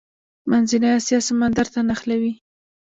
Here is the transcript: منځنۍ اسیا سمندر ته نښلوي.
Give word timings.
منځنۍ 0.49 0.89
اسیا 0.97 1.19
سمندر 1.27 1.67
ته 1.73 1.79
نښلوي. 1.87 2.33